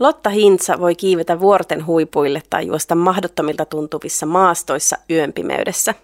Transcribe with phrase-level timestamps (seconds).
[0.00, 5.94] Lotta Hintsa voi kiivetä vuorten huipuille tai juosta mahdottomilta tuntuvissa maastoissa yön pimeydessä.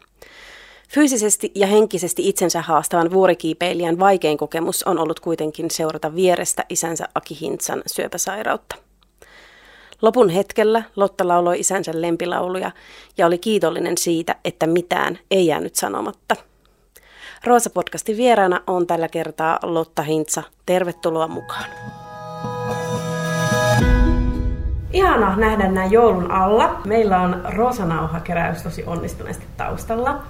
[0.89, 7.41] Fyysisesti ja henkisesti itsensä haastavan vuorikiipeilijän vaikein kokemus on ollut kuitenkin seurata vierestä isänsä Aki
[7.41, 8.77] Hintsan syöpäsairautta.
[10.03, 12.71] Lopun hetkellä Lotta lauloi isänsä lempilauluja
[13.19, 16.37] ja oli kiitollinen siitä, että mitään ei jäänyt sanomatta.
[17.45, 20.43] Roosa-podcastin vieraana on tällä kertaa Lotta Hintsa.
[20.67, 21.71] Tervetuloa mukaan.
[24.93, 26.81] Ihana nähdä näin joulun alla.
[26.85, 30.23] Meillä on Roosanauha-keräys tosi onnistuneesti taustalla.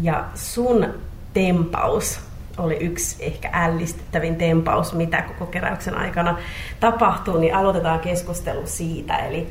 [0.00, 0.86] Ja sun
[1.34, 2.20] tempaus
[2.58, 6.38] oli yksi ehkä ällistyttävin tempaus, mitä koko keräyksen aikana
[6.80, 9.16] tapahtuu, niin aloitetaan keskustelu siitä.
[9.16, 9.48] Eli,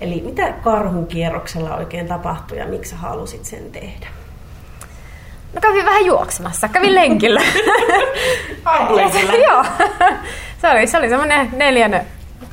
[0.00, 4.06] eli mitä karhun kierroksella oikein tapahtui ja miksi halusit sen tehdä?
[5.54, 7.40] No kävin vähän juoksemassa, kävin lenkillä.
[9.48, 9.64] Joo.
[10.60, 12.00] Se oli, se oli semmoinen neljän,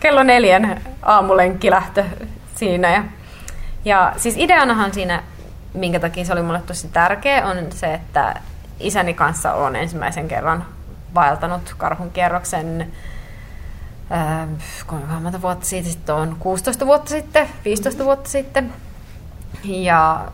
[0.04, 2.06] kello neljän aamulenkkilähtö
[2.56, 2.94] siinä.
[2.94, 3.04] Ja,
[3.86, 5.24] ja siis ideanahan siinä,
[5.74, 8.36] minkä takia se oli mulle tosi tärkeä, on se, että
[8.80, 10.66] isäni kanssa olen ensimmäisen kerran
[11.16, 12.92] vaeltanut karhun kierroksen
[14.12, 14.48] äh,
[14.88, 18.74] kuinka monta vuotta siitä sitten on, 16 vuotta sitten, 15 vuotta sitten.
[19.64, 20.26] Ja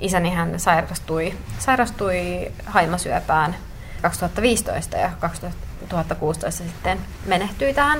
[0.00, 3.56] isäni hän sairastui, sairastui haimasyöpään
[4.02, 7.98] 2015 ja 2016 sitten menehtyi tähän.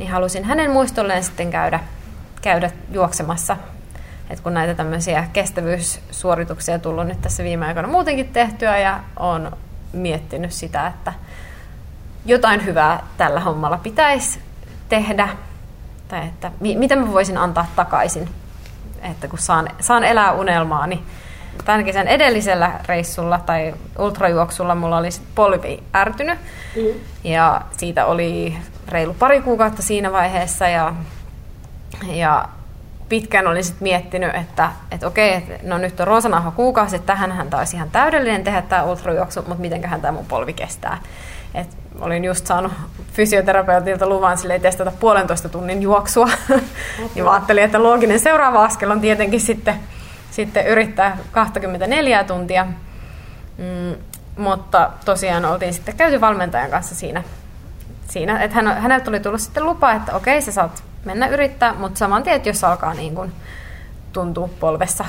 [0.00, 1.80] Niin halusin hänen muistolleen sitten käydä,
[2.42, 3.56] käydä juoksemassa.
[4.30, 9.56] Et kun näitä tämmöisiä kestävyyssuorituksia on tullut nyt tässä viime aikoina muutenkin tehtyä ja on
[9.92, 11.12] miettinyt sitä, että
[12.26, 14.40] jotain hyvää tällä hommalla pitäisi
[14.88, 15.28] tehdä.
[16.08, 18.28] Tai että mitä mä voisin antaa takaisin
[19.02, 20.94] että kun saan, saan elää unelmaani.
[20.94, 21.06] Niin,
[21.64, 26.38] tai ainakin sen edellisellä reissulla tai ultrajuoksulla mulla oli polvi ärtynyt.
[26.76, 27.00] Mm.
[27.24, 28.56] Ja siitä oli
[28.92, 30.68] reilu pari kuukautta siinä vaiheessa.
[30.68, 30.94] Ja,
[32.06, 32.48] ja
[33.08, 37.50] pitkään olin sitten miettinyt, että, että okei, että no nyt on roosanauha kuukausi, että tähän
[37.50, 40.98] taisi ihan täydellinen tehdä tämä ultrajuoksu, mutta mitenköhän tämä mun polvi kestää.
[41.54, 41.68] Et
[42.00, 42.72] olin just saanut
[43.12, 46.28] fysioterapeutilta luvan sille testata puolentoista tunnin juoksua.
[46.50, 46.60] Okay.
[47.14, 49.74] niin ajattelin, että looginen seuraava askel on tietenkin sitten,
[50.30, 52.66] sitten yrittää 24 tuntia.
[53.58, 53.94] Mm,
[54.36, 57.22] mutta tosiaan oltiin sitten käyty valmentajan kanssa siinä,
[58.10, 61.98] siinä että hän, häneltä tuli tullut sitten lupa, että okei, sä saat mennä yrittää, mutta
[61.98, 63.32] saman tien, että jos alkaa niin kuin
[64.12, 65.04] tuntua polvessa,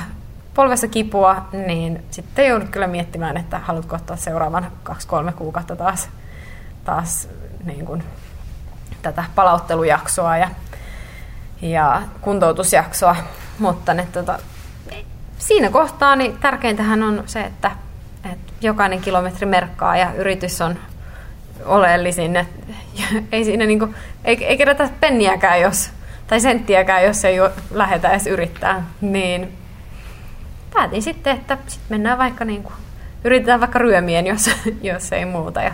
[0.54, 6.08] polvessa kipua, niin sitten joudut kyllä miettimään, että haluatko ottaa seuraavan kaksi-kolme kuukautta taas
[6.84, 7.28] taas
[7.64, 8.04] niin kuin,
[9.02, 10.48] tätä palauttelujaksoa ja,
[11.62, 13.16] ja kuntoutusjaksoa,
[13.58, 14.38] mutta ne, tota,
[15.38, 17.70] siinä kohtaa niin tärkeintähän on se, että,
[18.32, 20.78] että jokainen kilometri merkkaa ja yritys on
[21.64, 22.36] oleellisin.
[22.36, 22.48] Et,
[23.32, 23.88] ei siinä niinku,
[24.24, 25.90] ei, ei kerätä penniäkään, jos,
[26.26, 27.36] tai senttiäkään, jos ei
[27.70, 28.86] lähdetä edes yrittää.
[29.00, 29.52] Niin
[30.74, 32.72] päätin sitten, että sit mennään vaikka niinku,
[33.24, 34.50] yritetään vaikka ryömien, jos,
[34.82, 35.62] jos ei muuta.
[35.62, 35.72] Ja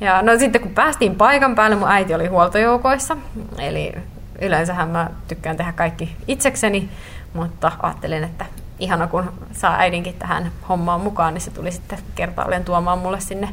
[0.00, 3.16] ja no sitten kun päästiin paikan päälle, mun äiti oli huoltojoukoissa,
[3.58, 3.92] eli
[4.40, 6.88] yleensähän mä tykkään tehdä kaikki itsekseni,
[7.32, 8.44] mutta ajattelin, että
[8.78, 13.48] ihana kun saa äidinkin tähän hommaan mukaan, niin se tuli sitten kertaalleen tuomaan mulle sinne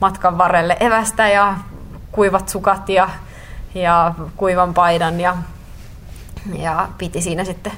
[0.00, 1.54] matkan varrelle evästä ja
[2.12, 3.08] kuivat sukat ja,
[3.74, 5.36] ja kuivan paidan ja,
[6.58, 7.72] ja piti siinä sitten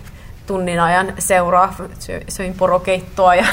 [0.47, 1.75] tunnin ajan seuraa.
[2.29, 3.47] Söin porokeittoa ja,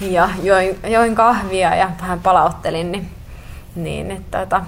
[0.00, 3.10] ja join, join kahvia ja vähän palauttelin, niin
[3.74, 4.60] niin, että, että,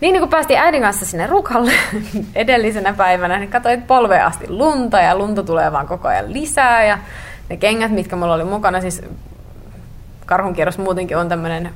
[0.00, 1.72] niin, niin kun päästiin äidin kanssa sinne rukalle
[2.34, 6.98] edellisenä päivänä, niin katsoin polveen asti lunta ja lunta tulee vaan koko ajan lisää ja
[7.48, 9.02] ne kengät, mitkä mulla oli mukana, siis
[10.32, 11.70] karhunkierros muutenkin on tämmöinen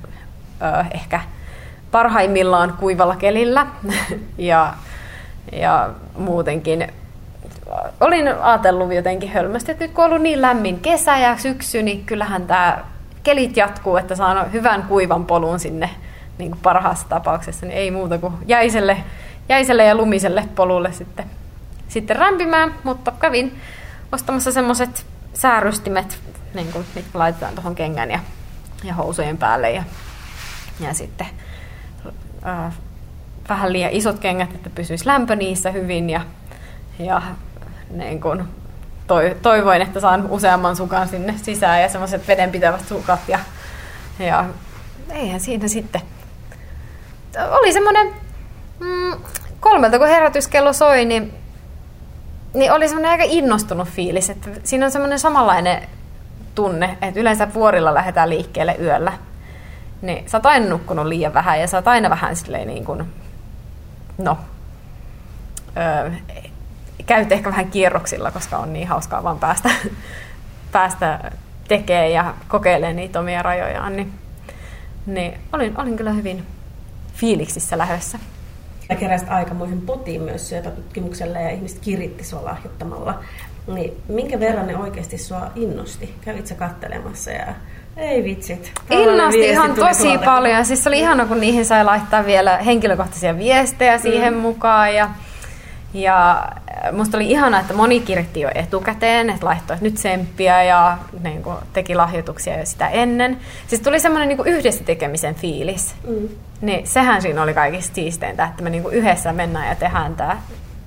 [0.95, 1.21] ehkä
[1.91, 3.67] parhaimmillaan kuivalla kelillä.
[4.39, 4.75] Ja,
[5.53, 6.93] ja muutenkin
[8.01, 12.05] olin ajatellut jotenkin hölmästi, että nyt kun on ollut niin lämmin kesä ja syksy, niin
[12.05, 12.85] kyllähän tämä
[13.23, 15.91] kelit jatkuu, että saan hyvän kuivan polun sinne
[16.39, 18.97] niin kuin parhaassa tapauksessa, niin ei muuta kuin jäiselle,
[19.49, 21.27] jäiselle ja lumiselle polulle sitten,
[21.89, 23.61] sitten rämpimään, mutta kävin
[24.13, 26.19] ostamassa semmoiset säärystimet,
[26.55, 28.19] niin kuin, mitkä laitetaan tuohon kengän ja,
[28.85, 29.83] ja housujen päälle ja,
[30.81, 31.27] ja sitten
[32.47, 32.73] äh,
[33.49, 36.21] vähän liian isot kengät, että pysyisi lämpö niissä hyvin ja,
[36.99, 37.23] ja
[37.91, 38.45] niin kuin,
[39.07, 43.39] toi, toivoin, että saan useamman sukan sinne sisään ja semmoiset vedenpitävät sukat ja,
[44.19, 44.45] ja
[45.11, 46.01] eihän siinä sitten
[47.51, 48.15] oli semmoinen
[48.81, 49.13] mm,
[49.61, 51.35] kolmelta, kun herätyskello soi, niin,
[52.55, 54.31] niin oli semmoinen aika innostunut fiilis.
[54.31, 55.83] Että siinä on semmoinen samanlainen
[56.57, 59.13] tunne, että yleensä vuorilla lähdetään liikkeelle yöllä.
[60.03, 63.05] Niin sä oot aina nukkunut liian vähän ja sä oot aina vähän silleen niin kuin,
[64.19, 64.39] no,
[66.07, 66.11] ö,
[67.07, 69.71] käyt ehkä vähän kierroksilla, koska on niin hauskaa vaan päästä,
[70.73, 71.33] päästä
[71.69, 74.13] tekemään ja kokeilemaan niitä omia rajojaan, niin,
[75.07, 76.47] niin olin, olin kyllä hyvin
[77.15, 78.19] fiiliksissä lähdössä.
[78.89, 83.23] Ja keräsit aikamoisen potiin myös syöpätutkimukselle ja ihmiset kiritti sua lahjoittamalla.
[83.67, 86.15] Niin minkä verran ne oikeasti sua innosti?
[86.25, 87.47] Kävit sä kattelemassa ja
[87.97, 88.73] ei vitsit.
[88.91, 90.25] Innosti ihan tosi tuolta.
[90.25, 90.65] paljon.
[90.65, 94.41] Siis oli ihana, kun niihin sai laittaa vielä henkilökohtaisia viestejä siihen mm.
[94.41, 94.95] mukaan.
[94.95, 95.11] Ja,
[95.95, 96.49] ja
[96.93, 101.57] musta oli ihana, että moni kirjoitti jo etukäteen, että laittoi nyt tsemppiä ja niin kuin,
[101.73, 103.39] teki lahjoituksia jo sitä ennen.
[103.67, 105.95] Siis tuli semmoinen niin yhdessä tekemisen fiilis.
[106.09, 106.29] Mm.
[106.61, 110.39] Niin sehän siinä oli kaikista siisteintä, että me niin kuin yhdessä mennään ja tehdään tämä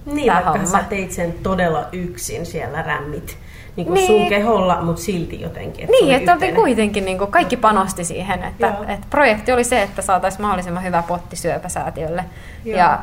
[0.06, 0.66] Niin, vaikka homma.
[0.66, 3.38] sä teit sen todella yksin siellä rämmit
[3.76, 4.08] niin kuin niin.
[4.08, 5.84] sun keholla, mutta silti jotenkin.
[5.84, 9.82] Että niin, että oli kuitenkin niin kuin kaikki panosti siihen, että, että projekti oli se,
[9.82, 12.26] että saataisiin mahdollisimman hyvä potti syöpäsäätiölle.
[12.66, 12.78] Joo.
[12.78, 13.00] Ja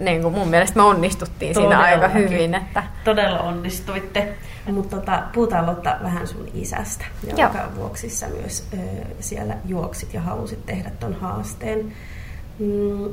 [0.00, 1.88] niin kuin mun mielestä me onnistuttiin Todellakin.
[1.88, 2.54] siinä aika hyvin.
[2.54, 2.82] Että...
[3.04, 4.34] Todella onnistuitte.
[4.72, 7.74] Mutta tota, puhutaan Lotta vähän sun isästä, jonka Joo.
[7.76, 8.76] vuoksi sä myös ö,
[9.20, 11.92] siellä juoksit ja halusit tehdä ton haasteen.
[12.58, 13.08] Mm,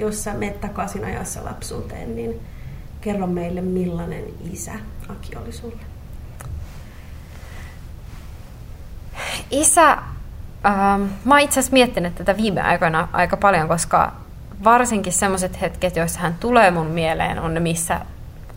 [0.00, 2.40] jos sä menet takaisin ajassa lapsuuteen, niin
[3.00, 4.72] kerro meille millainen isä
[5.08, 5.82] Aki oli sulle.
[9.50, 9.92] Isä,
[10.66, 14.12] ähm, mä itse asiassa miettinyt tätä viime aikoina aika paljon, koska
[14.64, 18.00] varsinkin sellaiset hetket, joissa hän tulee mun mieleen, on ne, missä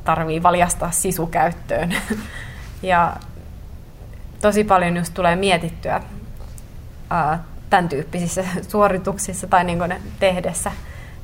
[0.04, 1.96] tarvii valjastaa sisu käyttöön.
[2.84, 3.16] ja
[4.42, 6.02] tosi paljon just tulee mietittyä
[7.10, 10.72] ää, tämän tyyppisissä suorituksissa tai niin ne tehdessä,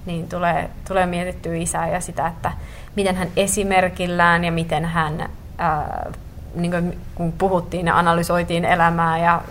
[0.06, 2.52] niin tulee, tulee mietittyä isää ja sitä, että
[2.96, 6.12] miten hän esimerkillään ja miten hän, ää,
[6.56, 9.42] niin kuin kun puhuttiin ja analysoitiin elämää ja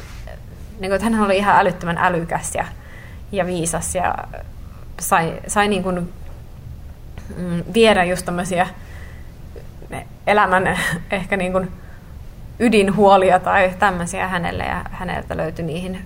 [0.80, 2.64] niin kuin, että hän oli ihan älyttömän älykäs ja,
[3.32, 4.14] ja viisas ja
[5.00, 6.12] sai, sai niin kuin,
[7.36, 8.66] mm, viedä just tämmöisiä
[10.26, 10.78] elämän
[11.10, 11.72] ehkä niin kuin
[12.58, 16.04] ydinhuolia tai tämmöisiä hänelle ja häneltä löytyi niihin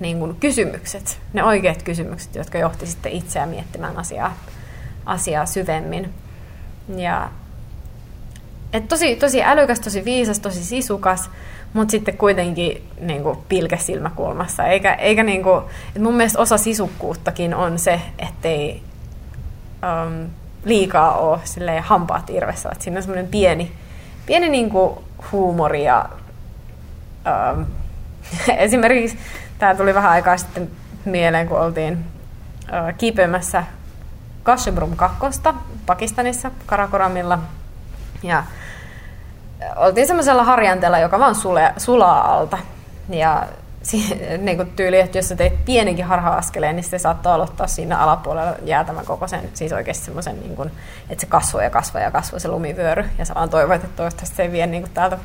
[0.00, 4.36] niin kuin kysymykset, ne oikeat kysymykset, jotka johti sitten itseä miettimään asiaa,
[5.06, 6.14] asiaa syvemmin.
[6.96, 7.30] Ja,
[8.72, 11.30] et tosi, tosi älykäs, tosi viisas, tosi sisukas,
[11.72, 14.64] mutta sitten kuitenkin niin kuin pilkäs silmäkulmassa.
[14.64, 15.64] Eikä, eikä niin kuin,
[15.96, 18.82] et mun mielestä osa sisukkuuttakin on se, ettei
[20.06, 20.30] um,
[20.64, 22.68] liikaa ole silleen hampaat irvessä.
[22.72, 23.72] Että siinä on semmoinen pieni,
[24.26, 24.98] pieni niin kuin
[25.32, 26.08] huumori ja
[27.54, 27.66] um,
[28.56, 29.18] esimerkiksi
[29.58, 30.70] tämä tuli vähän aikaa sitten
[31.04, 32.04] mieleen, kun oltiin
[32.98, 33.64] kiipeämässä
[34.42, 35.40] Kashebrum 2
[35.86, 37.38] Pakistanissa Karakoramilla.
[38.22, 38.44] Ja
[39.76, 42.58] oltiin semmoisella harjanteella, joka vaan sule, sulaa alta.
[43.08, 43.46] Ja
[44.38, 49.04] niin kuin tyyli, että jos sä pienenkin harha-askeleen, niin se saattaa aloittaa siinä alapuolella jäätämän
[49.04, 50.70] koko sen, siis oikeasti semmoisen, niin kuin,
[51.10, 53.04] että se kasvaa ja kasvaa ja kasvaa se lumivyöry.
[53.18, 55.18] Ja sä vaan toivot, että toivottavasti se ei vie niin kuin täältä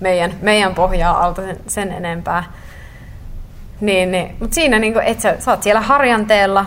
[0.00, 2.44] meidän, meidän pohjaa alta sen, sen enempää.
[3.80, 4.36] Niin, niin.
[4.40, 6.66] Mutta siinä, niin kuin, että sä, sä oot siellä harjanteella,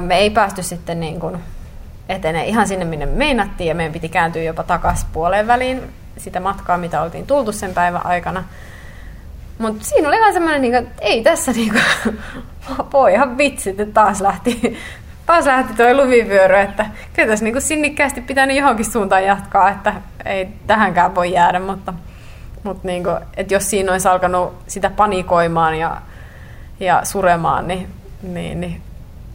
[0.00, 1.38] me ei päästy sitten niin kuin
[2.08, 5.82] etenee ihan sinne, minne me meinattiin, ja meidän piti kääntyä jopa takaisin puoleen väliin
[6.16, 8.44] sitä matkaa, mitä oltiin tultu sen päivän aikana.
[9.58, 12.18] Mutta siinä oli vähän semmoinen, niin että ei tässä niin kuin,
[12.92, 14.78] voi ihan vitsi, että taas lähti,
[15.26, 19.92] taas lähti toi lumivyöry, että kyllä tässä niin sinnikkäästi pitää niin johonkin suuntaan jatkaa, että
[20.24, 21.94] ei tähänkään voi jäädä, mutta,
[22.62, 25.96] mutta niin kuin, että jos siinä olisi alkanut sitä panikoimaan ja,
[26.80, 27.88] ja suremaan, niin,
[28.22, 28.82] niin, niin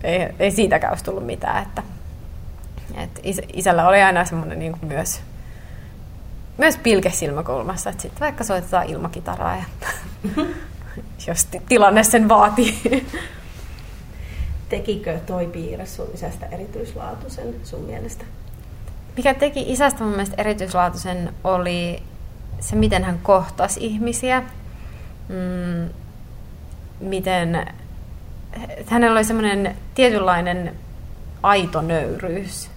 [0.03, 1.63] ei, ei siitäkään olisi tullut mitään.
[1.63, 1.83] Että,
[2.97, 5.21] et is, isällä oli aina semmoinen niin kuin myös,
[6.57, 9.63] myös pilke silmäkulmassa, että sitten vaikka soitetaan ilmakitaraa, ja,
[11.27, 13.07] jos tilanne sen vaatii.
[14.69, 18.25] Tekikö toi piirre sun isästä erityislaatuisen sun mielestä?
[19.17, 22.03] Mikä teki isästä mun mielestä erityislaatuisen oli
[22.59, 24.43] se, miten hän kohtasi ihmisiä.
[25.29, 25.89] Mm,
[27.01, 27.67] miten
[28.87, 30.75] hänellä oli semmoinen tietynlainen
[31.43, 32.69] aito nöyryys.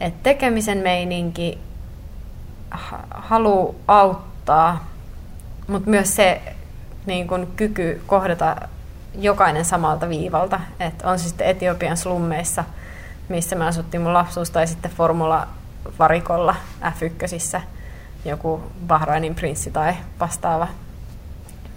[0.00, 1.58] Et tekemisen meininki,
[3.10, 4.88] halu auttaa,
[5.66, 6.42] mutta myös se
[7.06, 8.56] niin kun, kyky kohdata
[9.18, 10.60] jokainen samalta viivalta.
[10.80, 12.64] Et on se sitten Etiopian slummeissa,
[13.28, 17.60] missä mä asuttiin mun lapsuus, tai sitten Formula-varikolla F1,
[18.24, 20.68] joku Bahrainin prinssi tai vastaava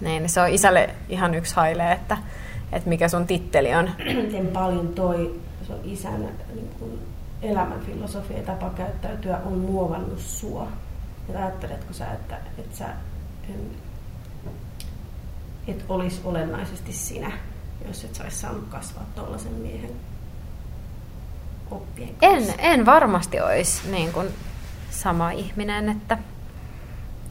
[0.00, 2.16] niin, se on isälle ihan yksi haile, että,
[2.72, 3.90] että mikä sun titteli on.
[3.98, 6.20] Miten paljon toi se on isän
[6.54, 6.98] niin kuin
[7.42, 10.68] elämänfilosofia ja tapa käyttäytyä on muovannut sua?
[11.32, 12.86] Ja ajatteletko sä, että, että sä
[15.68, 17.32] et olisi olennaisesti sinä,
[17.86, 19.90] jos et saisi saanut kasvaa tuollaisen miehen?
[21.70, 24.28] oppien En, en varmasti olisi niin kuin
[24.90, 26.18] sama ihminen, että,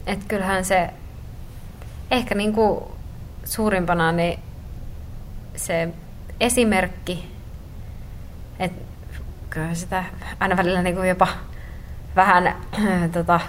[0.06, 0.90] että kyllähän se
[2.10, 2.80] ehkä niin kuin
[3.44, 4.38] suurimpana niin
[5.56, 5.88] se
[6.40, 7.28] esimerkki,
[8.58, 8.82] että
[9.50, 10.04] kyllä sitä
[10.40, 11.28] aina välillä niin kuin jopa
[12.16, 13.40] vähän äh, tota,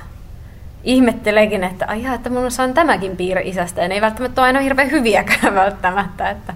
[0.83, 4.59] ihmetteleekin, että ajaa, että minulla on tämäkin piirre isästä, ja ne ei välttämättä ole aina
[4.59, 6.53] hirveän hyviäkään välttämättä, että,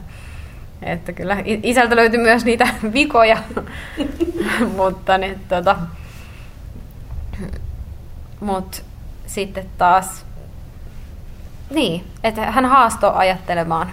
[0.82, 3.38] että kyllä isältä löytyy myös niitä vikoja,
[4.78, 5.76] mutta niin, tota,
[8.40, 8.84] mut
[9.26, 10.26] sitten taas,
[11.70, 13.92] niin, että hän haastoi ajattelemaan,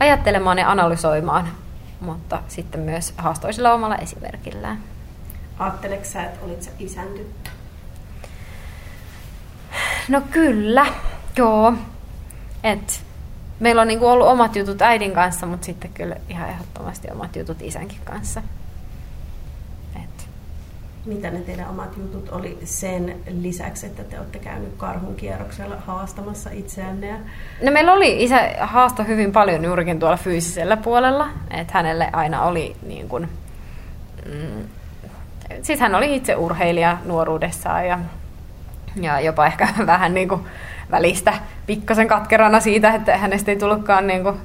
[0.00, 1.48] ajattelemaan ja analysoimaan,
[2.00, 4.78] mutta sitten myös haastoi sillä omalla esimerkillään.
[5.58, 7.50] Ajatteleksä sä, että olit sä isän tyttö?
[10.08, 10.86] No kyllä,
[11.36, 11.72] joo.
[12.62, 13.04] Et
[13.60, 17.62] meillä on niinku ollut omat jutut äidin kanssa, mutta sitten kyllä ihan ehdottomasti omat jutut
[17.62, 18.42] isänkin kanssa.
[21.06, 26.50] Mitä ne teidän omat jutut oli sen lisäksi, että te olette käynyt karhun kierroksella haastamassa
[26.50, 27.20] itseänne?
[27.62, 32.76] No meillä oli isä haasto hyvin paljon juurikin tuolla fyysisellä puolella, että hänelle aina oli
[32.86, 33.28] niin kuin,
[34.26, 34.64] mm,
[35.62, 37.98] siis hän oli itse urheilija nuoruudessaan ja
[39.00, 40.40] ja jopa ehkä vähän niin kuin
[40.90, 41.34] välistä
[41.66, 44.36] pikkasen katkerana siitä, että hänestä ei tullutkaan niin kuin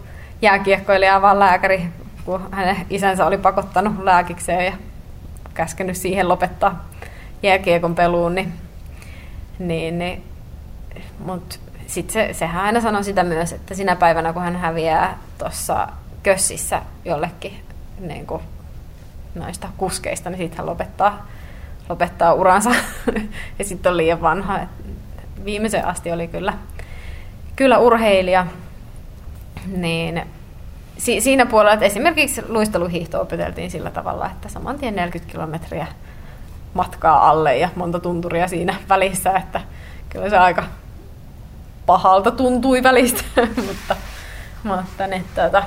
[0.41, 1.85] jääkiekkoilija, vaan lääkäri,
[2.25, 4.73] kun hänen isänsä oli pakottanut lääkikseen ja
[5.59, 6.89] käskenyt siihen lopettaa
[7.43, 8.53] jääkiekon peluun, niin,
[9.59, 10.23] niin, niin
[11.19, 11.55] mutta
[11.87, 15.87] sitten se, sehän aina sanoi sitä myös, että sinä päivänä, kun hän häviää tuossa
[16.23, 17.63] kössissä jollekin
[17.99, 18.41] niin kuin
[19.35, 21.27] noista kuskeista, niin sitten hän lopettaa
[21.89, 22.69] lopettaa uransa
[23.59, 24.59] ja sitten on liian vanha.
[24.59, 24.69] Et
[25.45, 26.53] viimeisen asti oli kyllä,
[27.55, 28.47] kyllä urheilija.
[29.67, 30.21] Niin
[30.99, 35.87] si- siinä puolella, että esimerkiksi luisteluhiihto opeteltiin sillä tavalla, että saman tien 40 kilometriä
[36.73, 39.61] matkaa alle ja monta tunturia siinä välissä, että
[40.09, 40.63] kyllä se aika
[41.85, 43.23] pahalta tuntui välistä,
[43.67, 43.95] mutta,
[44.63, 45.63] mutta ne, tuota,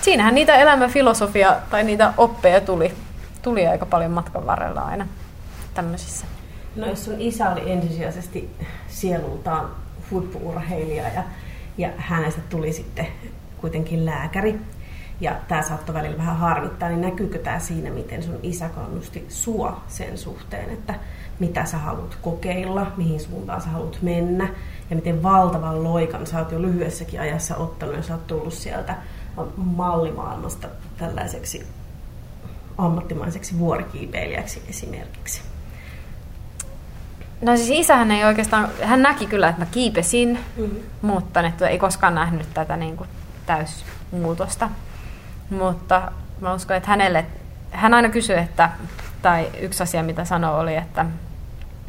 [0.00, 2.92] siinähän niitä elämänfilosofia tai niitä oppeja tuli,
[3.42, 5.06] tuli aika paljon matkan varrella aina
[5.74, 6.26] tämmöisissä?
[6.76, 8.50] No jos sun isä oli ensisijaisesti
[8.88, 9.70] sielultaan
[10.10, 11.22] huippuurheilija ja,
[11.78, 13.06] ja hänestä tuli sitten
[13.64, 14.60] kuitenkin lääkäri,
[15.20, 19.80] ja tämä saattoi välillä vähän harmittaa, niin näkyykö tämä siinä, miten sun isä kannusti sua
[19.88, 20.94] sen suhteen, että
[21.38, 24.48] mitä sä haluat kokeilla, mihin suuntaan sä haluat mennä,
[24.90, 28.96] ja miten valtavan loikan sä oot jo lyhyessäkin ajassa ottanut, ja sä oot tullut sieltä
[29.56, 30.68] mallimaailmasta
[30.98, 31.66] tällaiseksi
[32.78, 35.42] ammattimaiseksi vuorikiipeilijäksi esimerkiksi.
[37.40, 40.78] No siis isähän ei oikeastaan, hän näki kyllä, että mä kiipesin, mm-hmm.
[41.02, 43.08] mutta ei koskaan nähnyt tätä niin kuin
[43.46, 44.70] täysmuutosta.
[45.50, 47.26] Mutta mä uskon, että hänelle,
[47.70, 48.70] hän aina kysyi, että,
[49.22, 51.04] tai yksi asia mitä sanoi oli, että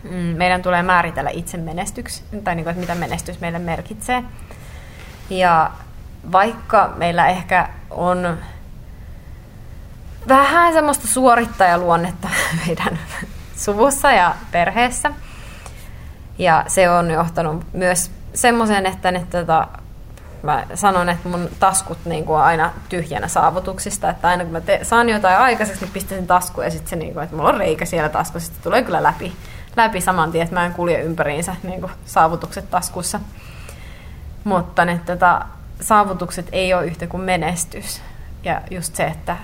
[0.03, 4.23] mm, meidän tulee määritellä itse menestyksi, tai niin kuin, että mitä menestys meille merkitsee.
[5.29, 5.71] Ja
[6.31, 8.37] vaikka meillä ehkä on
[10.27, 12.29] vähän semmoista suorittajaluonnetta
[12.67, 12.99] meidän
[13.57, 15.11] suvussa ja perheessä,
[16.37, 19.67] ja se on johtanut myös semmoiseen, että ne, tota,
[20.45, 24.61] mä sanon, että mun taskut niin kuin on aina tyhjänä saavutuksista, että aina kun mä
[24.61, 27.49] te, saan jotain aikaiseksi, niin pistän sen tasku ja sitten se, niin kuin, että mulla
[27.49, 29.33] on reikä siellä taskussa, sitten tulee kyllä läpi,
[29.75, 33.19] läpi saman tien, että mä en kulje ympäriinsä niin kuin saavutukset taskussa.
[34.43, 35.41] Mutta ne tota,
[35.81, 38.01] saavutukset ei ole yhtä kuin menestys.
[38.43, 39.37] Ja just se, että,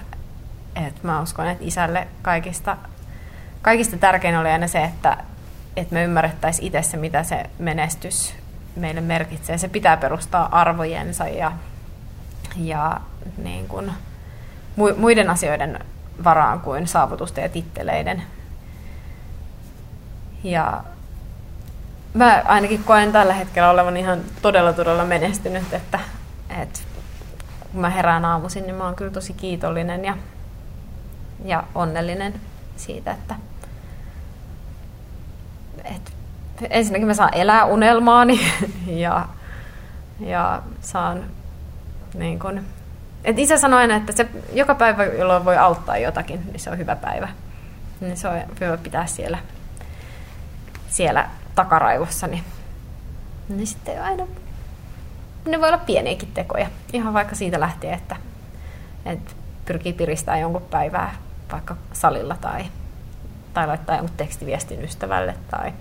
[0.75, 2.77] että mä uskon, että isälle kaikista,
[3.61, 5.17] kaikista tärkein oli aina se, että
[5.77, 8.33] että me ymmärrettäisiin itse se, mitä se menestys
[8.75, 9.57] meille merkitsee.
[9.57, 11.51] Se pitää perustaa arvojensa ja,
[12.55, 13.01] ja
[13.37, 13.91] niin kuin
[14.97, 15.79] muiden asioiden
[16.23, 18.23] varaan kuin saavutusten ja titteleiden.
[20.43, 20.83] Ja
[22.13, 25.99] mä ainakin koen tällä hetkellä olevan ihan todella todella menestynyt, että,
[26.61, 26.79] että
[27.71, 30.17] kun mä herään aamuisin, niin mä oon kyllä tosi kiitollinen ja,
[31.45, 32.33] ja onnellinen
[32.75, 33.35] siitä, että
[35.83, 36.13] et,
[36.69, 38.39] ensinnäkin mä saan elää unelmaani
[38.87, 39.27] ja,
[40.19, 41.23] ja saan
[42.13, 42.61] niin kun,
[43.23, 46.77] et isä sanoi aina, että se joka päivä, jolloin voi auttaa jotakin, niin se on
[46.77, 47.27] hyvä päivä.
[48.01, 49.37] Niin se on hyvä pitää siellä,
[50.87, 52.27] siellä takaraivossa.
[52.27, 52.43] Niin,
[53.49, 54.27] niin sitten aina,
[55.45, 56.67] ne voi olla pieniäkin tekoja.
[56.93, 58.15] Ihan vaikka siitä lähtien, että,
[59.05, 59.31] että
[59.65, 61.15] pyrkii piristämään jonkun päivää
[61.51, 62.65] vaikka salilla tai
[63.53, 65.73] tai laittaa jonkun tekstiviestin ystävälle tai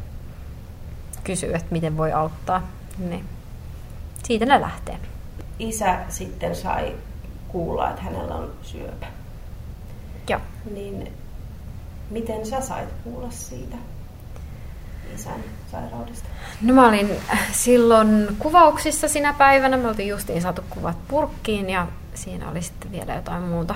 [1.25, 2.69] kysyä, että miten voi auttaa.
[2.99, 3.25] Niin
[4.25, 4.99] siitä ne lähtee.
[5.59, 6.95] Isä sitten sai
[7.49, 9.07] kuulla, että hänellä on syöpä.
[10.29, 10.41] Joo.
[10.75, 11.13] Niin
[12.11, 13.77] Miten sä sait kuulla siitä
[15.15, 16.29] isän sairaudesta?
[16.63, 17.11] No mä olin
[17.53, 19.77] silloin kuvauksissa sinä päivänä.
[19.77, 23.75] Me oltiin justiin saatu kuvat purkkiin ja siinä oli sitten vielä jotain muuta.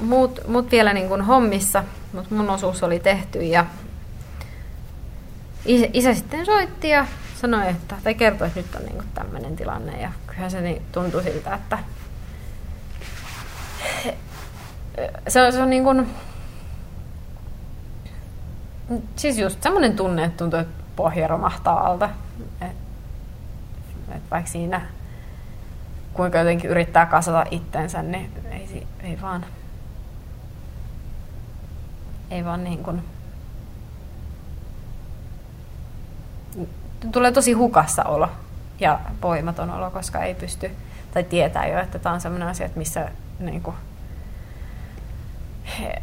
[0.00, 3.66] Muut, muut vielä niin kuin hommissa, mutta mun osuus oli tehty ja
[5.66, 7.06] isä, isä sitten soitti ja
[7.40, 11.22] sanoi, että, tai kertoi, että nyt on niin tämmöinen tilanne ja kyllähän se niin tuntui
[11.22, 11.78] siltä, että
[15.28, 16.06] se on, se on niin kuin,
[19.16, 22.10] siis just semmoinen tunne, että tuntuu, että pohja romahtaa alta.
[22.60, 22.76] Et,
[24.16, 24.80] et vaikka siinä
[26.12, 29.46] kuinka jotenkin yrittää kasata itsensä, niin ei, ei vaan,
[32.30, 33.02] ei vaan niin kuin,
[37.12, 38.28] tulee tosi hukassa olo
[38.80, 40.70] ja voimaton olo, koska ei pysty,
[41.14, 43.76] tai tietää jo, että tämä on sellainen asia, että missä niin kuin,
[45.78, 46.02] he,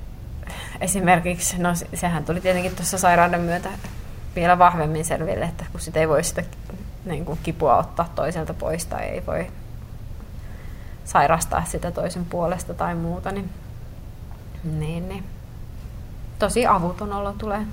[0.82, 3.70] esimerkiksi, no sehän tuli tietenkin tuossa sairauden myötä
[4.36, 6.44] vielä vahvemmin selville, että kun sitä ei voi sitä
[7.06, 9.48] niin kuin kipua ottaa toiselta pois tai ei voi
[11.06, 13.50] sairastaa sitä toisen puolesta tai muuta, niin,
[14.64, 15.24] niin, niin
[16.40, 17.66] tosi avuton olo tulee.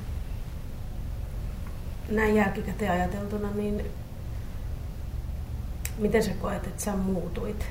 [2.10, 3.84] Näin jälkikäteen ajateltuna, niin
[5.98, 7.66] miten sä koet, että sä muutuit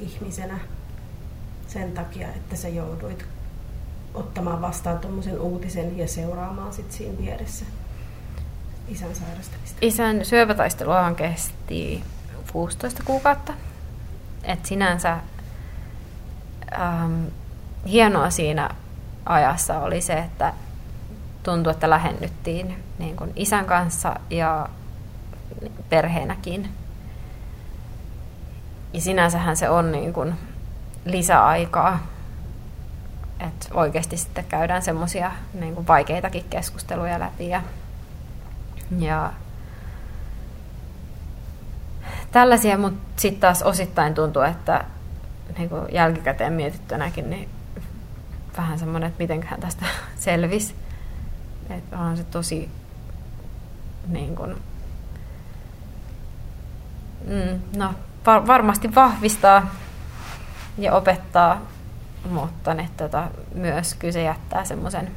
[0.00, 0.58] ihmisenä
[1.66, 3.24] sen takia, että sä jouduit
[4.14, 7.64] ottamaan vastaan tuommoisen uutisen ja seuraamaan sit siinä vieressä
[8.88, 9.78] isän sairastamista?
[9.80, 12.04] Isän syöpätaistelua kesti
[12.52, 13.54] 16 kuukautta.
[14.44, 15.18] Et sinänsä
[16.72, 17.24] ähm,
[17.86, 18.70] hienoa siinä
[19.26, 20.52] ajassa oli se, että
[21.44, 24.68] tuntui, että lähennyttiin niin kuin isän kanssa ja
[25.88, 26.68] perheenäkin.
[28.92, 30.34] Ja sinänsähän se on niin kuin
[31.04, 31.98] lisäaikaa
[33.40, 37.48] että oikeasti sitten käydään semmoisia niin vaikeitakin keskusteluja läpi.
[37.48, 37.62] Ja,
[38.98, 39.32] ja
[42.32, 44.84] tällaisia, mutta sitten taas osittain tuntuu, että
[45.58, 47.48] niin kuin jälkikäteen mietittynäkin, niin
[48.56, 50.74] vähän semmoinen, että mitenköhän tästä selvisi.
[51.70, 52.70] Että on se tosi
[54.06, 54.56] niin kuin,
[57.26, 57.94] mm, no,
[58.26, 59.74] var, varmasti vahvistaa
[60.78, 61.60] ja opettaa
[62.30, 65.10] mutta ne, tota, myös kyllä se jättää semmoisen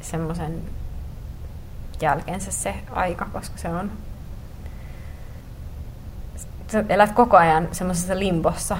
[0.00, 0.62] semmoisen
[2.00, 3.92] jälkeensä se aika, koska se on
[6.72, 8.76] sä elät koko ajan semmoisessa limbossa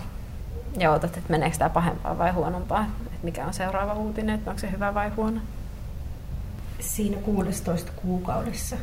[0.79, 4.61] ja odotat, että meneekö tämä pahempaa vai huonompaa, että mikä on seuraava uutinen, että onko
[4.61, 5.41] se hyvä vai huono.
[6.81, 8.77] Siinä 16 kuukaudessa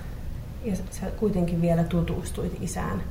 [0.64, 3.04] ja sä kuitenkin vielä tutustuit isään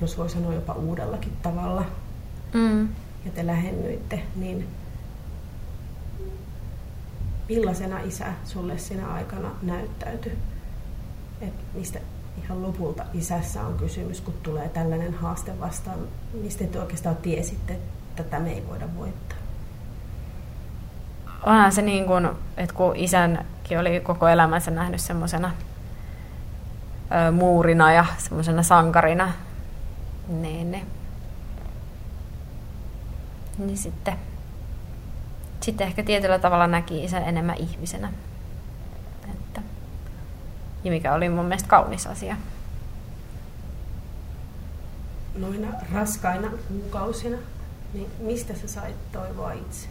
[0.00, 1.84] jos voi sanoa jopa uudellakin tavalla,
[2.54, 2.88] mm.
[3.24, 4.68] ja te lähennyitte, niin
[7.48, 10.38] millaisena isä sulle sinä aikana näyttäytyi?
[11.40, 12.00] Et mistä
[12.44, 15.98] ihan lopulta isässä on kysymys, kun tulee tällainen haaste vastaan,
[16.42, 19.38] mistä te oikeastaan tiesitte, että tätä me ei voida voittaa?
[21.46, 25.50] Onhan se niin kuin, että kun isänkin oli koko elämänsä nähnyt semmoisena
[27.32, 29.32] muurina ja semmoisena sankarina,
[30.28, 30.86] niin, niin,
[33.58, 34.14] niin sitten,
[35.60, 38.12] sitten ehkä tietyllä tavalla näki isän enemmän ihmisenä.
[40.88, 42.36] Ja mikä oli mun mielestä kaunis asia.
[45.38, 47.36] Noina raskaina kuukausina,
[47.94, 49.88] niin mistä sä sait toivoa itse?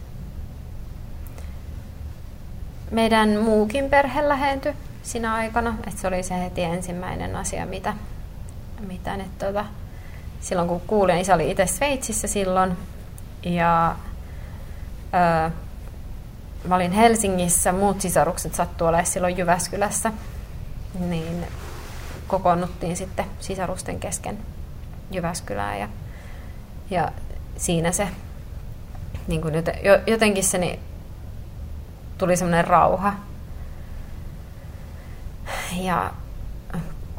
[2.90, 7.94] Meidän muukin perhe lähentyi siinä aikana, että se oli se heti ensimmäinen asia, mitä,
[8.86, 9.64] mitä ne tuota,
[10.40, 12.76] silloin kun kuulin, isä oli itse Sveitsissä silloin
[13.42, 13.96] ja
[15.14, 15.50] öö,
[16.64, 20.12] mä olin Helsingissä, muut sisarukset sattu olemaan silloin Jyväskylässä,
[20.98, 21.46] niin
[22.26, 24.38] kokoonnuttiin sitten sisarusten kesken
[25.10, 25.88] Jyväskylään ja,
[26.90, 27.12] ja
[27.56, 28.08] siinä se
[29.26, 29.54] niin kuin
[30.06, 30.80] jotenkin se niin,
[32.18, 33.14] tuli semmoinen rauha.
[35.72, 36.12] Ja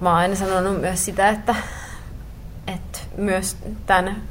[0.01, 1.55] mä oon aina sanonut myös sitä, että
[2.67, 4.21] että myös tämän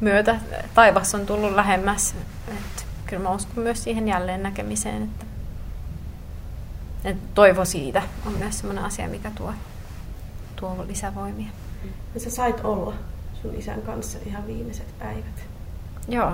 [0.00, 0.40] myötä
[0.74, 2.14] taivas on tullut lähemmäs.
[2.48, 5.24] Että kyllä mä uskon myös siihen jälleen näkemiseen, että,
[7.04, 9.52] että toivo siitä on myös sellainen asia, mikä tuo,
[10.56, 11.50] tuo lisävoimia.
[12.14, 12.94] Ja sä sait olla
[13.42, 15.44] sun isän kanssa ihan viimeiset päivät.
[16.08, 16.32] Joo.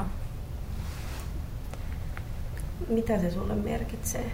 [2.89, 4.33] Mitä se sulle merkitsee?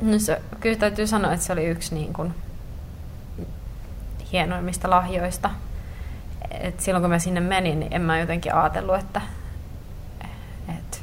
[0.00, 2.34] No se, kyllä täytyy sanoa, että se oli yksi niin kuin
[4.32, 5.50] hienoimmista lahjoista.
[6.50, 9.20] et silloin kun mä sinne menin, niin en mä jotenkin ajatellut, että,
[10.68, 10.98] että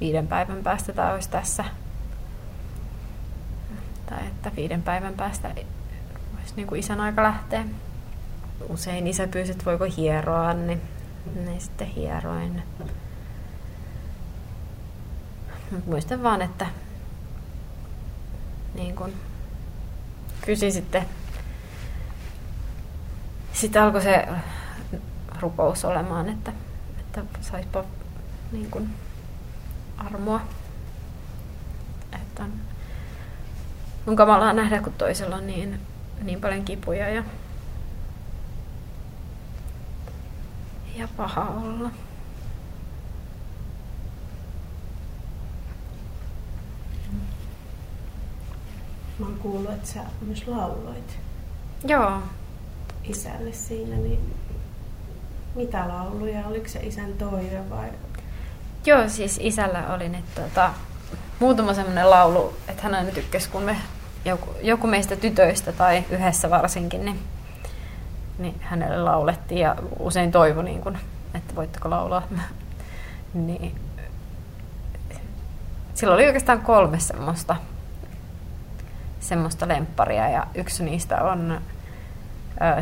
[0.00, 1.64] viiden päivän päästä tämä olisi tässä.
[4.40, 5.48] Että viiden päivän päästä
[6.38, 7.64] olisi niin kuin isän aika lähteä.
[8.68, 10.80] Usein isä pyysi, että voiko hieroa, niin,
[11.34, 12.62] niin sitten hieroin.
[15.70, 16.66] Mut muistan vaan, että
[18.74, 19.12] niin kun
[20.44, 21.06] kysyi sitten,
[23.52, 24.28] sitten alkoi se
[25.40, 26.52] rukous olemaan, että,
[27.00, 27.84] että saispa
[28.52, 28.90] niin kun
[29.98, 30.40] armoa.
[32.12, 32.69] Että on,
[34.06, 35.80] on kamalaa nähdä, kun toisella on niin,
[36.22, 37.24] niin paljon kipuja ja,
[40.96, 41.90] ja paha olla.
[49.18, 51.18] Mä oon kuullut, että sä myös lauloit
[51.84, 52.22] Joo.
[53.04, 54.34] isälle siinä, niin
[55.54, 56.46] mitä lauluja?
[56.46, 57.88] Oliko se isän toive vai?
[58.86, 60.70] Joo, siis isällä oli nyt tota,
[61.40, 63.76] muutama semmoinen laulu, että hän aina tykkäsi, kun me
[64.24, 67.18] joku, joku meistä tytöistä tai yhdessä varsinkin, niin,
[68.38, 70.98] niin hänelle laulettiin ja usein toivoi, niin kun,
[71.34, 72.22] että voitteko laulaa.
[73.34, 73.74] niin,
[75.94, 77.56] silloin oli oikeastaan kolme semmoista
[79.20, 81.60] semmoista lempparia ja yksi niistä on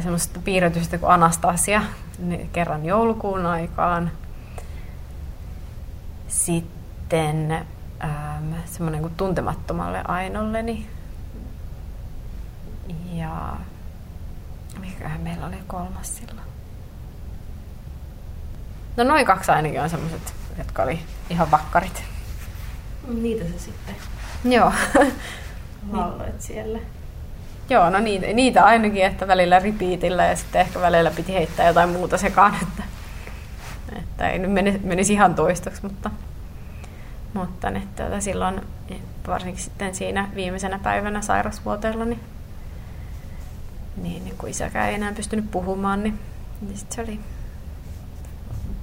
[0.01, 1.83] semmoista piirretystä kuin Anastasia
[2.18, 4.11] niin kerran joulukuun aikaan.
[6.29, 7.66] Sitten
[8.04, 10.87] ähm, semmoinen kuin Tuntemattomalle Ainolleni.
[13.12, 13.56] Ja
[14.80, 16.48] mikähän meillä oli kolmas silloin?
[18.96, 22.02] No noin kaksi ainakin on semmoiset, jotka oli ihan vakkarit.
[23.08, 23.96] Niitä se sitten
[24.44, 24.72] Joo.
[25.92, 26.78] lauloit siellä.
[27.70, 31.88] Joo, no niitä, niitä ainakin, että välillä ripiitillä ja sitten ehkä välillä piti heittää jotain
[31.88, 32.82] muuta sekaan, että,
[33.98, 36.11] että ei nyt menisi, menisi ihan toistoksi, mutta,
[37.38, 38.61] mutta ne, tuota, silloin
[39.27, 42.20] varsinkin sitten siinä viimeisenä päivänä sairasvuoteella, niin,
[43.96, 46.18] niin, niin kun isäkään ei enää pystynyt puhumaan, niin,
[46.61, 47.20] niin sitten se oli,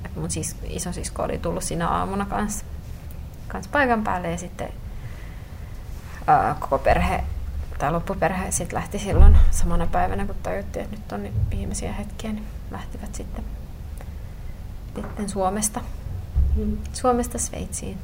[0.06, 2.66] että mun sis, isosisko oli tullut siinä aamuna kanssa,
[3.48, 4.70] kanssa paikan päälle ja sitten
[6.28, 7.24] ää, koko perhe
[7.78, 12.48] tai loppuperhe sitten lähti silloin samana päivänä, kun tajuttiin, että nyt on viimeisiä hetkiä, niin
[12.72, 13.44] lähtivät sitten,
[14.96, 15.82] sitten Suomesta,
[16.56, 16.78] Mm.
[16.94, 17.98] Suomesta Sveitsiin.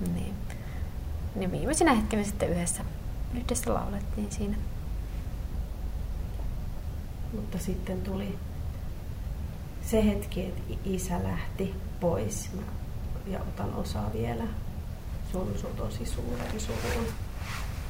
[0.00, 0.34] Niin.
[1.34, 2.84] niin viimeisinä hetkinä sitten yhdessä,
[3.34, 4.56] yhdessä laulettiin siinä.
[7.32, 8.38] Mutta sitten tuli
[9.82, 12.50] se hetki, että isä lähti pois
[13.26, 14.44] ja otan osaa vielä
[15.32, 17.06] sun, sun tosi suuren suruun.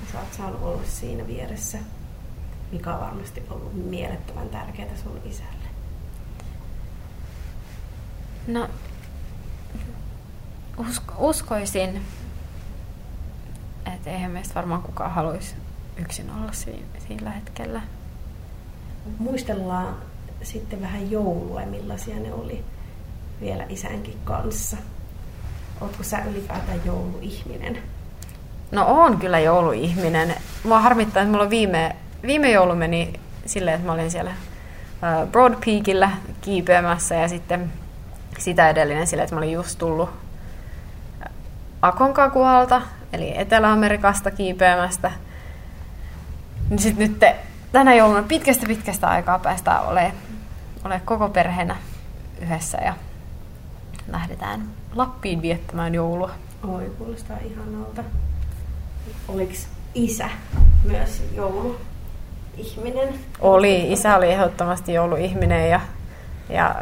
[0.01, 1.79] Ja Sä oot saanut olla siinä vieressä,
[2.73, 5.69] mikä on varmasti ollut mielettömän tärkeää sun isälle.
[8.47, 8.69] No,
[10.79, 12.03] usko, uskoisin,
[13.95, 15.55] että eihän meistä varmaan kukaan haluaisi
[15.97, 17.83] yksin olla siinä, sillä hetkellä.
[19.19, 19.97] Muistellaan
[20.43, 22.65] sitten vähän joulua millaisia ne oli
[23.41, 24.77] vielä isänkin kanssa.
[25.81, 27.83] Ootko sä ylipäätään jouluihminen?
[28.71, 30.35] No on kyllä jouluihminen.
[30.65, 33.13] Mua harmittaa, että mulla viime, viime joulu meni
[33.47, 34.33] silleen, että mä olin siellä
[35.33, 36.11] Broad Peakillä
[36.41, 37.73] kiipeämässä ja sitten
[38.39, 40.11] sitä edellinen silleen, että mä olin just tullut
[41.83, 45.11] Akonkakualta, eli Etelä-Amerikasta kiipeämästä.
[46.71, 47.37] Niin sitten nyt te,
[47.73, 50.13] tänä jouluna pitkästä pitkästä aikaa päästään olemaan,
[50.85, 51.77] olemaan koko perheenä
[52.43, 52.95] yhdessä ja
[54.09, 54.63] lähdetään
[54.95, 56.31] Lappiin viettämään joulua.
[56.69, 58.05] Oi, kuulostaa ihanalta.
[59.29, 60.29] Oliks isä
[60.85, 63.15] myös jouluihminen?
[63.41, 65.81] Oli, isä oli ehdottomasti jouluihminen ja,
[66.49, 66.75] ja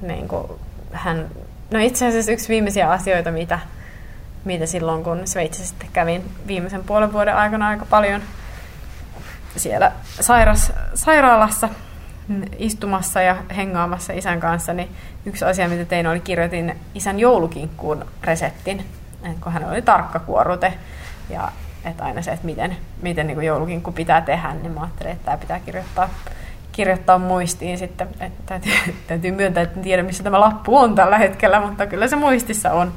[0.00, 0.46] niin kuin
[0.92, 1.28] hän,
[1.70, 3.58] no itse asiassa yksi viimeisiä asioita, mitä,
[4.44, 8.22] mitä silloin kun Sveitsissä sitten kävin viimeisen puolen vuoden aikana aika paljon
[9.56, 11.68] siellä sairas, sairaalassa
[12.58, 14.88] istumassa ja hengaamassa isän kanssa, niin
[15.26, 18.84] yksi asia, mitä tein, oli kirjoitin isän joulukinkkuun reseptin,
[19.40, 20.74] kun hän oli tarkka kuorute
[21.30, 21.52] ja
[21.84, 25.36] että aina se, että miten, miten niin joulukinkku pitää tehdä, niin mä ajattelin, että tämä
[25.36, 26.10] pitää kirjoittaa,
[26.72, 28.08] kirjoittaa muistiin sitten.
[28.20, 28.72] Että täytyy,
[29.08, 32.72] täytyy myöntää, että en tiedä, missä tämä lappu on tällä hetkellä, mutta kyllä se muistissa
[32.72, 32.92] on.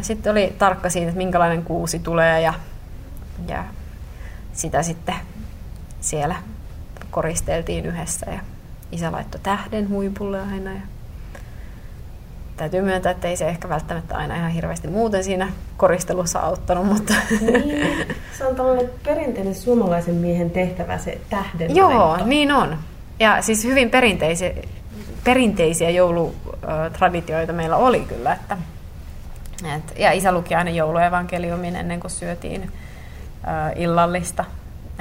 [0.00, 2.54] Sitten oli tarkka siitä, että minkälainen kuusi tulee ja,
[3.48, 3.64] ja
[4.52, 5.14] sitä sitten
[6.00, 6.36] siellä
[7.10, 8.40] koristeltiin yhdessä ja
[8.92, 10.70] isä laittoi tähden huipulle aina.
[10.72, 10.80] Ja
[12.56, 17.14] täytyy myöntää, että ei se ehkä välttämättä aina ihan hirveästi muuten siinä koristelussa auttanut, mutta
[17.40, 18.06] Niin,
[18.38, 22.26] se on tällainen perinteinen suomalaisen miehen tehtävä se tähden joo, laitto.
[22.26, 22.78] niin on.
[23.20, 24.50] ja siis hyvin perinteisiä,
[25.24, 28.32] perinteisiä joulutraditioita meillä oli kyllä.
[28.32, 28.56] Että,
[29.64, 34.44] et, ja isä luki aina jouluevankeliumin ennen kuin syötiin ä, illallista.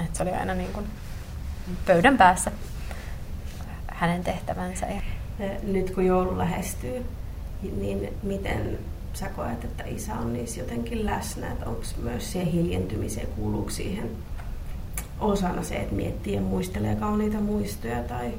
[0.06, 0.88] Et se oli aina niin kuin
[1.86, 2.52] pöydän päässä
[3.88, 4.88] hänen tehtävänsä.
[5.64, 7.06] Nyt kun joulu lähestyy,
[7.78, 8.80] niin miten
[9.14, 11.48] sä koet, että isä on niissä jotenkin läsnä?
[11.66, 14.10] Onko myös siihen hiljentymiseen, kuuluuko siihen
[15.20, 18.04] osana se, että miettii ja muistelee kauniita muistoja?
[18.04, 18.34] Tai...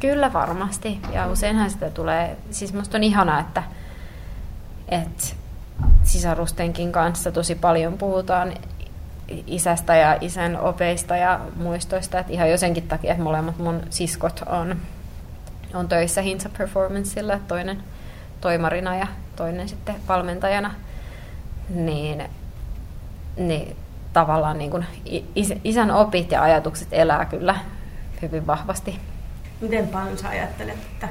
[0.00, 1.00] Kyllä varmasti.
[1.12, 3.62] Ja useinhan sitä tulee, siis musta on ihanaa, että,
[4.88, 5.24] että
[6.02, 8.52] sisarustenkin kanssa tosi paljon puhutaan
[9.46, 12.18] isästä ja isän opeista ja muistoista.
[12.18, 14.76] Että ihan jo senkin takia, että molemmat mun siskot on,
[15.74, 17.82] on töissä Hinsa Performanceilla, toinen
[18.40, 20.74] toimarina ja toinen sitten valmentajana.
[21.68, 22.24] Niin,
[23.36, 23.76] niin
[24.12, 24.86] tavallaan niin kuin
[25.64, 27.56] isän opit ja ajatukset elää kyllä
[28.22, 28.98] hyvin vahvasti.
[29.60, 31.08] Miten paljon sä ajattelet, että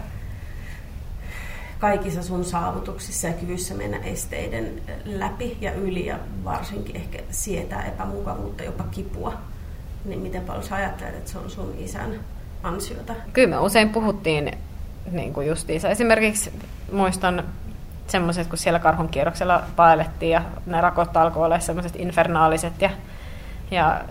[1.79, 8.63] kaikissa sun saavutuksissa ja kyvyssä mennä esteiden läpi ja yli ja varsinkin ehkä sietää epämukavuutta,
[8.63, 9.33] jopa kipua,
[10.05, 12.19] niin miten paljon sä ajattelet, että se on sun isän
[12.63, 13.13] ansiota?
[13.33, 14.51] Kyllä me usein puhuttiin
[15.11, 15.89] niin kuin justiinsa.
[15.89, 16.53] Esimerkiksi
[16.91, 17.43] muistan
[18.07, 22.89] semmoiset, kun siellä karhun kierroksella paelettiin ja ne rakot alkoi olla semmoiset infernaaliset ja,
[23.71, 24.01] ja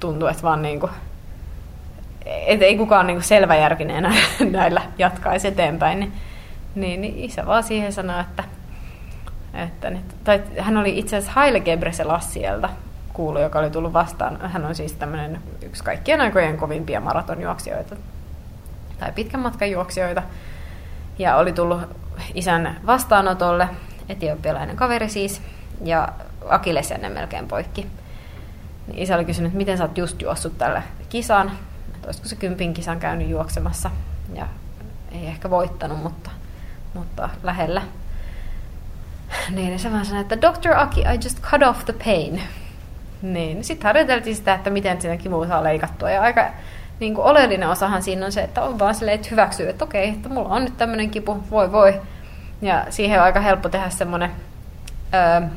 [0.00, 0.92] tuntui, että vaan niin kuin,
[2.26, 4.14] et ei kukaan niin selväjärkineenä
[4.50, 6.12] näillä jatkaisi eteenpäin, niin,
[6.74, 8.44] niin, niin isä vaan siihen sanoi, että,
[9.54, 12.68] että ne, tai hän oli itse asiassa Haile Gebrselassilta
[13.12, 14.40] kuulu, joka oli tullut vastaan.
[14.40, 17.96] Hän on siis tämmöinen yksi kaikkien aikojen kovimpia maratonjuoksijoita
[19.00, 20.22] tai pitkän matkan juoksijoita.
[21.18, 21.80] Ja oli tullut
[22.34, 23.68] isän vastaanotolle,
[24.08, 25.42] etiopialainen kaveri siis,
[25.84, 26.08] ja
[26.48, 27.86] akillesjänne melkein poikki.
[28.86, 31.50] Niin isä oli kysynyt, miten sä oot just juossut tälle kisan,
[31.94, 33.90] että olisiko se kympin kisan käynyt juoksemassa.
[34.34, 34.48] Ja
[35.12, 36.30] ei ehkä voittanut, mutta,
[36.94, 37.82] mutta lähellä.
[39.50, 40.72] Niin se vaan sanoi, että Dr.
[40.76, 42.42] Aki, I just cut off the pain.
[43.22, 46.10] Niin, sitten harjoiteltiin sitä, että miten siinä kivua saa leikattua.
[46.10, 46.50] Ja aika
[47.00, 50.08] niin kuin oleellinen osahan siinä on se, että on vaan silleen, että hyväksyy, että okei,
[50.08, 52.00] että mulla on nyt tämmöinen kipu, voi voi.
[52.62, 54.30] Ja siihen on aika helppo tehdä semmoinen
[55.14, 55.48] öö,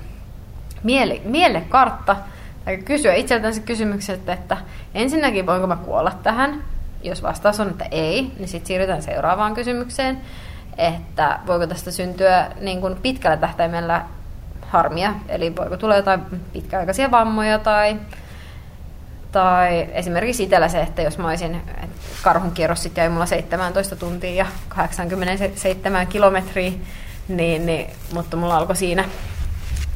[0.84, 2.16] miele, mielekartta,
[2.66, 4.58] tai kysyä itseltänsä kysymykset, että
[4.96, 6.64] ensinnäkin voinko mä kuolla tähän,
[7.04, 10.22] jos vastaus on, että ei, niin sitten siirrytään seuraavaan kysymykseen,
[10.78, 14.06] että voiko tästä syntyä niin kuin pitkällä tähtäimellä
[14.62, 16.22] harmia, eli voiko tulla jotain
[16.54, 17.98] pitkäaikaisia vammoja tai
[19.32, 21.62] tai esimerkiksi itsellä se, että jos mä olisin,
[22.24, 26.72] karhun kierros sitten jäi mulla 17 tuntia ja 87 kilometriä,
[27.28, 29.06] niin, niin, mutta mulla alkoi siinä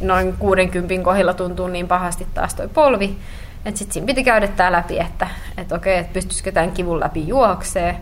[0.02, 3.18] noin 60 kohdilla tuntuu niin pahasti taas toi polvi,
[3.66, 7.28] että sitten siinä piti käydä tämä läpi, että, että okei, että pystyisikö tämän kivun läpi
[7.28, 8.00] juoksee,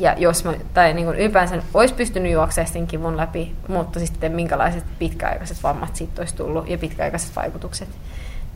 [0.00, 4.32] ja jos mä, tai niin kuin ylipäänsä olisi pystynyt juoksemaan sen kivun läpi, mutta sitten
[4.32, 7.88] minkälaiset pitkäaikaiset vammat siitä olisi tullut ja pitkäaikaiset vaikutukset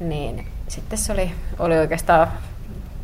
[0.00, 2.28] niin sitten se oli, oli oikeastaan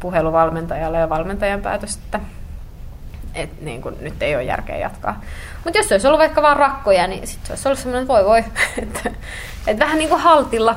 [0.01, 2.21] puhelu valmentajalle ja valmentajan päätös, että
[3.35, 5.21] et niin kun, nyt ei ole järkeä jatkaa.
[5.65, 8.15] Mutta jos se olisi ollut vaikka vain rakkoja, niin sitten se olisi ollut semmoinen, että
[8.15, 8.45] voi voi.
[8.83, 9.11] että
[9.67, 10.77] et vähän niin kuin haltilla,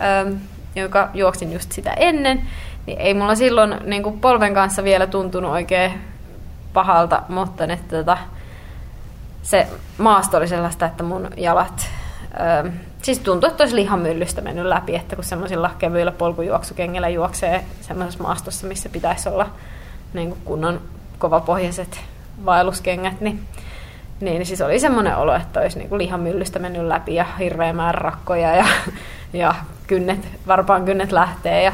[0.00, 0.32] ähm,
[0.76, 2.46] joka juoksin just sitä ennen,
[2.86, 5.92] niin ei mulla silloin niin kuin polven kanssa vielä tuntunut oikein
[6.74, 8.18] pahalta, mutta että, tota,
[9.42, 11.88] se maasto oli sellaista, että mun jalat
[12.40, 12.68] ähm,
[13.04, 18.66] Siis tuntuu, että olisi lihamyllystä mennyt läpi, että kun semmoisilla kevyillä polkujuoksukengillä juoksee semmoisessa maastossa,
[18.66, 19.50] missä pitäisi olla
[20.14, 20.80] niin kuin kunnon
[21.18, 22.00] kovapohjaiset
[22.44, 23.46] vaelluskengät, niin,
[24.20, 27.98] niin siis oli semmoinen olo, että olisi niin kuin lihamyllystä mennyt läpi ja hirveä määrä
[27.98, 28.64] rakkoja ja,
[29.32, 29.54] ja
[29.86, 31.72] kynnet, varpaan kynnet lähtee ja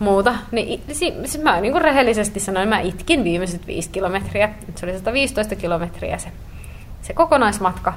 [0.00, 0.34] muuta.
[0.52, 4.50] Niin, siis mä niin kuin rehellisesti sanoin, mä itkin viimeiset viisi kilometriä.
[4.74, 6.32] Se oli 115 kilometriä se,
[7.02, 7.94] se kokonaismatka.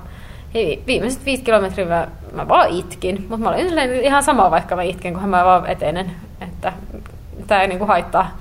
[0.54, 4.84] Hei, viimeiset viisi kilometriä mä, mä vaan itkin, mutta mä olin ihan sama, vaikka mä
[4.84, 6.12] itken, kunhan mä vaan etenen.
[6.42, 6.74] Että
[7.48, 8.38] tämä ei niinku haittaa,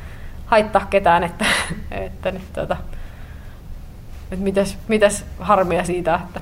[0.46, 1.44] haittaa ketään, että,
[1.90, 2.76] että nyt, tota,
[4.32, 6.40] että mitäs, mitäs harmia siitä, että,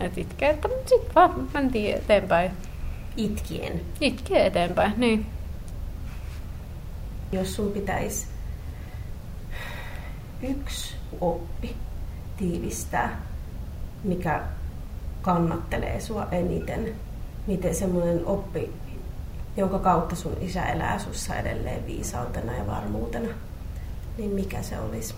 [0.00, 2.50] että itkee, että sitten vaan mentiin eteenpäin.
[3.16, 3.80] Itkien?
[4.00, 5.26] Itkien eteenpäin, niin.
[7.34, 8.26] Jos sun pitäisi
[10.42, 11.76] yksi oppi
[12.36, 13.20] tiivistää,
[14.04, 14.40] mikä
[15.22, 16.94] kannattelee sua eniten?
[17.46, 18.72] Miten semmoinen oppi,
[19.56, 23.28] jonka kautta sun isä elää sussa edelleen viisautena ja varmuutena,
[24.18, 25.14] niin mikä se olisi?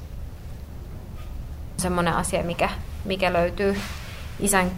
[1.76, 2.68] Semmoinen asia, mikä,
[3.04, 3.76] mikä löytyy
[4.40, 4.70] isän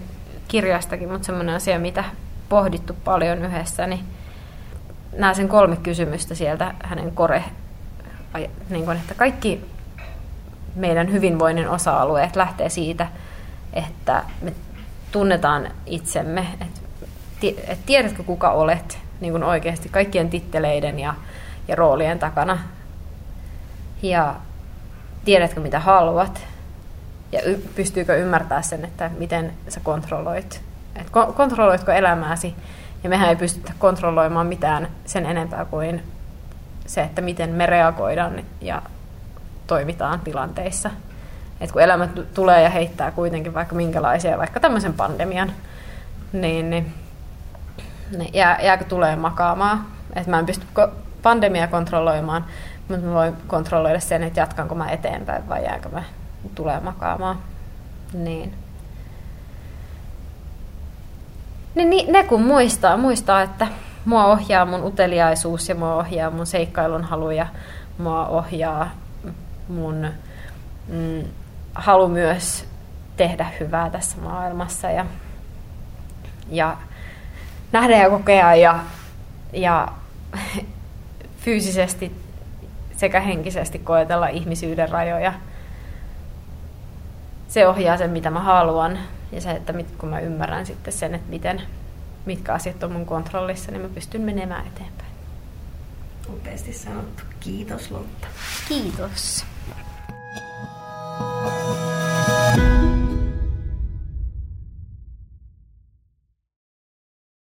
[0.49, 2.05] kirjastakin, mutta semmoinen asia, mitä
[2.49, 4.18] pohdittu paljon yhdessä, niin
[5.13, 7.45] nämä sen kolme kysymystä sieltä hänen kore,
[8.71, 9.65] niin kuin, että kaikki
[10.75, 13.07] meidän hyvinvoinnin osa-alueet lähtee siitä,
[13.73, 14.53] että me
[15.13, 16.81] tunnetaan itsemme, että
[17.73, 21.15] et tiedätkö kuka olet niin kuin oikeasti kaikkien titteleiden ja,
[21.69, 22.59] ja roolien takana.
[24.03, 24.35] Ja
[25.25, 26.43] tiedätkö mitä haluat
[27.33, 30.61] ja y- pystyykö ymmärtää sen, että miten sä kontrolloit.
[30.97, 32.55] Et ko- kontrolloitko elämääsi
[33.03, 36.03] ja mehän ei pystytä kontrolloimaan mitään sen enempää kuin
[36.87, 38.83] se, että miten me reagoidaan ja
[39.67, 40.91] toimitaan tilanteissa.
[41.61, 45.53] Et kun elämä tulee ja heittää kuitenkin vaikka minkälaisia, vaikka tämmöisen pandemian,
[46.33, 46.95] niin, niin,
[48.19, 49.85] niin jää, jääkö tulee makaamaan.
[50.17, 50.67] Et mä en pysty
[51.23, 52.45] pandemia kontrolloimaan,
[52.89, 56.03] mutta mä voin kontrolloida sen, että jatkanko mä eteenpäin vai jääkö mä
[56.55, 57.39] tulee makaamaan.
[58.13, 58.55] Niin.
[61.75, 63.67] Niin, niin ne kun muistaa, muistaa, että
[64.05, 67.47] mua ohjaa mun uteliaisuus ja mua ohjaa mun seikkailun halu ja
[67.99, 68.91] mua ohjaa
[69.69, 70.09] mun
[70.89, 71.25] mm,
[71.75, 72.65] halu myös
[73.17, 75.07] tehdä hyvää tässä maailmassa ja,
[76.51, 76.77] ja
[77.73, 78.79] nähdä ja kokea ja,
[79.53, 79.89] ja
[81.45, 82.13] fyysisesti
[82.97, 85.33] sekä henkisesti koetella ihmisyyden rajoja.
[87.49, 88.99] Se ohjaa sen, mitä mä haluan
[89.33, 91.63] ja se, että mit, kun mä ymmärrän sitten sen, että miten,
[92.27, 95.11] mitkä asiat on mun kontrollissa, niin mä pystyn menemään eteenpäin.
[96.29, 97.23] Upeasti sanottu.
[97.41, 98.27] Kiitos Lotta.
[98.69, 99.45] Kiitos.